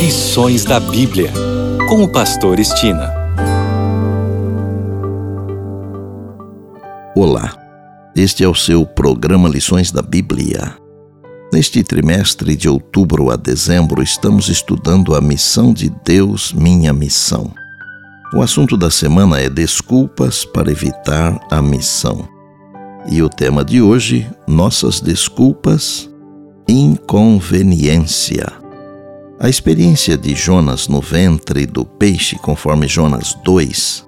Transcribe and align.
Lições 0.00 0.64
da 0.64 0.80
Bíblia, 0.80 1.30
com 1.86 2.02
o 2.02 2.08
Pastor 2.08 2.58
Estina. 2.58 3.12
Olá, 7.14 7.54
este 8.16 8.42
é 8.42 8.48
o 8.48 8.54
seu 8.54 8.86
programa 8.86 9.46
Lições 9.46 9.92
da 9.92 10.00
Bíblia. 10.00 10.74
Neste 11.52 11.84
trimestre 11.84 12.56
de 12.56 12.66
outubro 12.66 13.30
a 13.30 13.36
dezembro, 13.36 14.02
estamos 14.02 14.48
estudando 14.48 15.14
a 15.14 15.20
missão 15.20 15.70
de 15.70 15.92
Deus, 16.02 16.50
minha 16.54 16.94
missão. 16.94 17.52
O 18.32 18.40
assunto 18.40 18.78
da 18.78 18.90
semana 18.90 19.38
é 19.38 19.50
desculpas 19.50 20.46
para 20.46 20.72
evitar 20.72 21.38
a 21.50 21.60
missão. 21.60 22.26
E 23.06 23.22
o 23.22 23.28
tema 23.28 23.62
de 23.62 23.82
hoje, 23.82 24.26
nossas 24.48 24.98
desculpas, 24.98 26.08
inconveniência. 26.66 28.59
A 29.42 29.48
experiência 29.48 30.18
de 30.18 30.34
Jonas 30.34 30.86
no 30.86 31.00
ventre 31.00 31.64
do 31.64 31.82
peixe, 31.82 32.36
conforme 32.36 32.86
Jonas 32.86 33.34
2, 33.42 34.06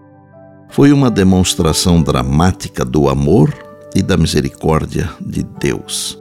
foi 0.69 0.93
uma 0.93 1.11
demonstração 1.11 2.03
dramática 2.03 2.85
do 2.85 3.09
amor 3.09 3.51
e 3.97 4.03
da 4.03 4.19
misericórdia 4.19 5.09
de 5.19 5.43
Deus. 5.59 6.21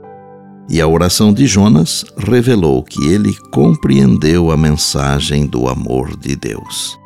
E 0.70 0.80
a 0.80 0.88
oração 0.88 1.34
de 1.34 1.46
Jonas 1.46 2.06
revelou 2.18 2.82
que 2.84 3.06
ele 3.06 3.36
compreendeu 3.52 4.50
a 4.50 4.56
mensagem 4.56 5.46
do 5.46 5.68
amor 5.68 6.18
de 6.18 6.38
Deus. 6.38 6.98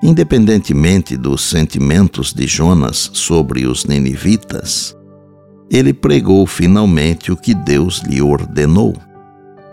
Independentemente 0.00 1.16
dos 1.16 1.42
sentimentos 1.42 2.32
de 2.32 2.46
Jonas 2.46 3.10
sobre 3.14 3.66
os 3.66 3.84
ninivitas, 3.84 4.96
ele 5.68 5.92
pregou 5.92 6.46
finalmente 6.46 7.32
o 7.32 7.36
que 7.36 7.52
Deus 7.52 8.00
lhe 8.06 8.22
ordenou 8.22 8.94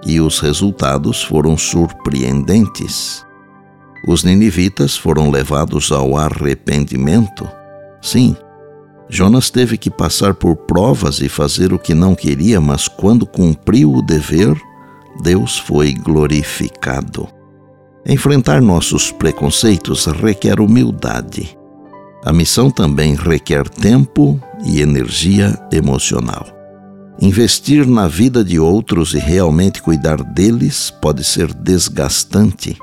e 0.06 0.20
os 0.20 0.40
resultados 0.40 1.24
foram 1.24 1.58
surpreendentes. 1.58 3.26
Os 4.08 4.24
ninivitas 4.24 4.96
foram 4.96 5.30
levados 5.30 5.92
ao 5.92 6.18
arrependimento. 6.18 7.48
Sim, 8.02 8.36
Jonas 9.10 9.50
teve 9.50 9.78
que 9.78 9.90
passar 9.90 10.34
por 10.34 10.56
provas 10.56 11.20
e 11.20 11.28
fazer 11.28 11.74
o 11.74 11.80
que 11.80 11.94
não 11.94 12.14
queria, 12.14 12.62
mas 12.62 12.88
quando 12.88 13.26
cumpriu 13.26 13.92
o 13.92 14.02
dever, 14.02 14.56
Deus 15.24 15.58
foi 15.58 15.94
glorificado. 15.94 17.28
Enfrentar 18.06 18.62
nossos 18.62 19.12
preconceitos 19.12 20.06
requer 20.06 20.60
humildade. 20.60 21.58
A 22.24 22.32
missão 22.32 22.70
também 22.70 23.16
requer 23.16 23.68
tempo 23.68 24.40
e 24.64 24.82
energia 24.82 25.58
emocional. 25.72 26.59
Investir 27.22 27.86
na 27.86 28.08
vida 28.08 28.46
de 28.46 28.60
outros 28.60 29.14
e 29.14 29.20
realmente 29.20 29.82
cuidar 29.82 30.24
deles 30.24 30.90
pode 31.02 31.22
ser 31.24 31.54
desgastante. 31.54 32.78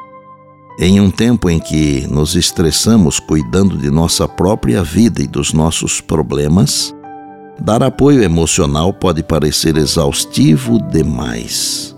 Em 0.79 1.01
um 1.01 1.11
tempo 1.11 1.49
em 1.49 1.59
que 1.59 2.07
nos 2.11 2.37
estressamos 2.37 3.19
cuidando 3.19 3.79
de 3.79 3.91
nossa 3.91 4.29
própria 4.29 4.83
vida 4.83 5.23
e 5.23 5.27
dos 5.27 5.55
nossos 5.55 6.03
problemas, 6.03 6.95
dar 7.59 7.83
apoio 7.83 8.23
emocional 8.23 8.93
pode 8.93 9.23
parecer 9.23 9.79
exaustivo 9.79 10.79
demais. 10.91 11.97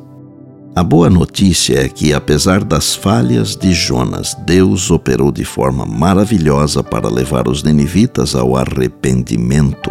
A 0.76 0.84
boa 0.84 1.10
notícia 1.10 1.86
é 1.86 1.88
que, 1.88 2.12
apesar 2.12 2.62
das 2.62 2.94
falhas 2.94 3.56
de 3.56 3.74
Jonas, 3.74 4.36
Deus 4.46 4.92
operou 4.92 5.32
de 5.32 5.44
forma 5.44 5.84
maravilhosa 5.84 6.84
para 6.84 7.08
levar 7.08 7.48
os 7.48 7.64
ninivitas 7.64 8.36
ao 8.36 8.56
arrependimento. 8.56 9.90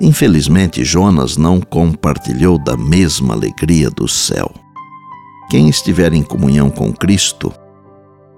Infelizmente, 0.00 0.84
Jonas 0.84 1.36
não 1.36 1.60
compartilhou 1.60 2.58
da 2.58 2.76
mesma 2.76 3.34
alegria 3.34 3.88
do 3.90 4.06
céu. 4.06 4.52
Quem 5.48 5.68
estiver 5.68 6.12
em 6.12 6.22
comunhão 6.22 6.70
com 6.70 6.92
Cristo 6.92 7.52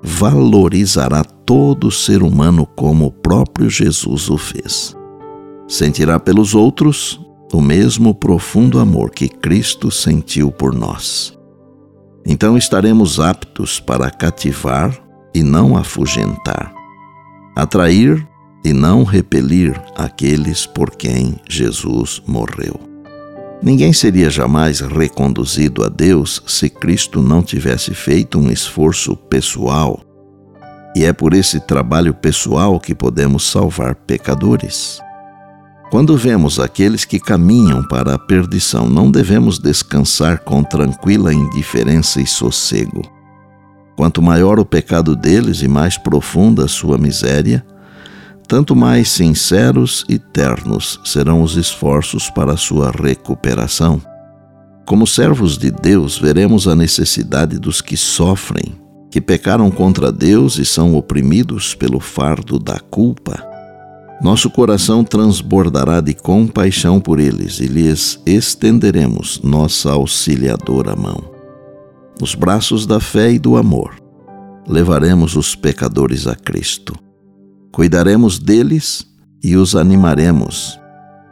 valorizará 0.02 1.24
todo 1.24 1.90
ser 1.90 2.22
humano 2.22 2.66
como 2.66 3.06
o 3.06 3.12
próprio 3.12 3.68
Jesus 3.68 4.30
o 4.30 4.38
fez. 4.38 4.96
Sentirá 5.66 6.18
pelos 6.20 6.54
outros 6.54 7.20
o 7.52 7.60
mesmo 7.60 8.14
profundo 8.14 8.78
amor 8.78 9.10
que 9.10 9.28
Cristo 9.28 9.90
sentiu 9.90 10.52
por 10.52 10.74
nós. 10.74 11.36
Então 12.26 12.56
estaremos 12.58 13.18
aptos 13.18 13.80
para 13.80 14.10
cativar 14.10 14.94
e 15.34 15.42
não 15.42 15.76
afugentar, 15.76 16.72
atrair 17.56 18.26
e 18.64 18.72
não 18.72 19.04
repelir 19.04 19.80
aqueles 19.96 20.66
por 20.66 20.90
quem 20.90 21.36
Jesus 21.48 22.22
morreu. 22.26 22.80
Ninguém 23.62 23.92
seria 23.92 24.30
jamais 24.30 24.80
reconduzido 24.80 25.84
a 25.84 25.88
Deus 25.88 26.42
se 26.46 26.70
Cristo 26.70 27.20
não 27.20 27.42
tivesse 27.42 27.92
feito 27.92 28.38
um 28.38 28.50
esforço 28.50 29.16
pessoal. 29.16 30.00
E 30.94 31.04
é 31.04 31.12
por 31.12 31.34
esse 31.34 31.60
trabalho 31.60 32.14
pessoal 32.14 32.78
que 32.78 32.94
podemos 32.94 33.50
salvar 33.50 33.94
pecadores. 33.94 35.00
Quando 35.90 36.16
vemos 36.16 36.60
aqueles 36.60 37.04
que 37.04 37.18
caminham 37.18 37.82
para 37.82 38.14
a 38.14 38.18
perdição, 38.18 38.88
não 38.88 39.10
devemos 39.10 39.58
descansar 39.58 40.40
com 40.40 40.62
tranquila 40.62 41.32
indiferença 41.32 42.20
e 42.20 42.26
sossego. 42.26 43.02
Quanto 43.96 44.22
maior 44.22 44.60
o 44.60 44.66
pecado 44.66 45.16
deles 45.16 45.62
e 45.62 45.68
mais 45.68 45.96
profunda 45.98 46.66
a 46.66 46.68
sua 46.68 46.98
miséria, 46.98 47.64
tanto 48.48 48.74
mais 48.74 49.10
sinceros 49.10 50.06
e 50.08 50.18
ternos 50.18 50.98
serão 51.04 51.42
os 51.42 51.54
esforços 51.56 52.30
para 52.30 52.56
sua 52.56 52.90
recuperação. 52.90 54.00
Como 54.86 55.06
servos 55.06 55.58
de 55.58 55.70
Deus, 55.70 56.18
veremos 56.18 56.66
a 56.66 56.74
necessidade 56.74 57.58
dos 57.58 57.82
que 57.82 57.94
sofrem, 57.94 58.74
que 59.10 59.20
pecaram 59.20 59.70
contra 59.70 60.10
Deus 60.10 60.56
e 60.56 60.64
são 60.64 60.96
oprimidos 60.96 61.74
pelo 61.74 62.00
fardo 62.00 62.58
da 62.58 62.80
culpa. 62.80 63.46
Nosso 64.22 64.48
coração 64.48 65.04
transbordará 65.04 66.00
de 66.00 66.14
compaixão 66.14 66.98
por 67.00 67.20
eles 67.20 67.60
e 67.60 67.66
lhes 67.66 68.18
estenderemos 68.24 69.42
nossa 69.44 69.92
auxiliadora 69.92 70.96
mão. 70.96 71.22
Nos 72.18 72.34
braços 72.34 72.86
da 72.86 72.98
fé 72.98 73.30
e 73.30 73.38
do 73.38 73.58
amor, 73.58 73.94
levaremos 74.66 75.36
os 75.36 75.54
pecadores 75.54 76.26
a 76.26 76.34
Cristo 76.34 76.94
Cuidaremos 77.78 78.40
deles 78.40 79.06
e 79.40 79.54
os 79.54 79.76
animaremos, 79.76 80.80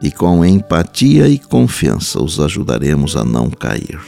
e 0.01 0.09
com 0.09 0.45
empatia 0.45 1.27
e 1.27 1.37
confiança 1.37 2.23
os 2.23 2.39
ajudaremos 2.39 3.17
a 3.17 3.25
não 3.25 3.49
cair. 3.49 3.99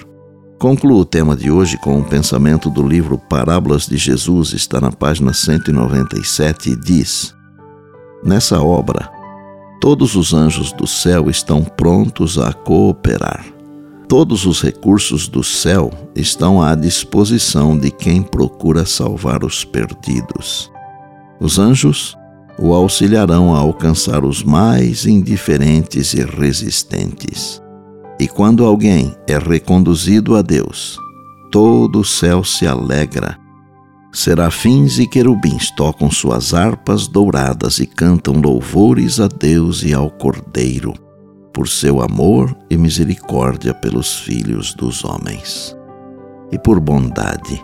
Concluo 0.58 1.02
o 1.02 1.06
tema 1.06 1.36
de 1.36 1.52
hoje 1.52 1.78
com 1.80 1.98
um 1.98 2.02
pensamento 2.02 2.70
do 2.70 2.82
livro 2.82 3.18
Parábolas 3.18 3.88
de 3.88 3.98
Jesus, 3.98 4.54
está 4.54 4.80
na 4.80 4.90
página 4.90 5.34
197 5.34 6.70
e 6.70 6.76
diz: 6.78 7.36
Nessa 8.24 8.62
obra, 8.62 9.12
todos 9.82 10.16
os 10.16 10.34
anjos 10.34 10.72
do 10.72 10.88
céu 10.88 11.30
estão 11.30 11.62
prontos 11.62 12.40
a 12.40 12.54
cooperar. 12.54 13.46
Todos 14.08 14.46
os 14.46 14.62
recursos 14.62 15.28
do 15.28 15.44
céu 15.44 15.92
estão 16.16 16.62
à 16.62 16.74
disposição 16.74 17.78
de 17.78 17.92
quem 17.92 18.24
procura 18.24 18.86
salvar 18.86 19.44
os 19.44 19.66
perdidos. 19.66 20.72
Os 21.38 21.60
anjos 21.60 22.18
o 22.62 22.74
auxiliarão 22.74 23.56
a 23.56 23.60
alcançar 23.60 24.26
os 24.26 24.44
mais 24.44 25.06
indiferentes 25.06 26.14
e 26.14 26.24
resistentes. 26.24 27.62
E 28.20 28.28
quando 28.28 28.66
alguém 28.66 29.16
é 29.28 29.38
reconduzido 29.38 30.36
a 30.36 30.42
Deus, 30.42 30.98
todo 31.52 32.00
o 32.00 32.06
céu 32.06 32.44
se 32.44 32.68
alegra. 32.68 33.38
Serafins 34.12 35.00
e 35.00 35.08
querubins 35.08 35.72
tocam 35.72 36.12
suas 36.12 36.54
harpas 36.54 37.08
douradas 37.08 37.80
e 37.80 37.86
cantam 37.86 38.42
louvores 38.42 39.20
a 39.20 39.28
Deus 39.28 39.84
e 39.84 39.94
ao 39.94 40.10
Cordeiro, 40.10 40.94
por 41.54 41.68
seu 41.68 42.02
amor 42.02 42.54
e 42.70 42.76
misericórdia 42.76 43.74
pelos 43.74 44.18
filhos 44.18 44.74
dos 44.74 45.06
homens. 45.06 45.78
E 46.52 46.58
por 46.58 46.80
bondade, 46.80 47.64